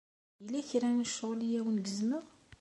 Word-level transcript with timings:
Yella 0.41 0.59
kra 0.69 0.89
n 0.91 1.07
ccɣel 1.11 1.39
ay 1.45 1.53
awen-gezmeɣ? 1.59 2.25